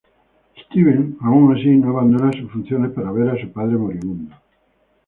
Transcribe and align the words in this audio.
Stevens 0.61 1.13
aun 1.21 1.53
así 1.55 1.69
no 1.77 1.89
abandona 1.89 2.31
sus 2.33 2.49
funciones 2.51 2.91
para 2.91 3.11
ver 3.11 3.29
a 3.29 3.39
su 3.39 3.51
padre 3.53 3.77
moribundo. 3.77 4.33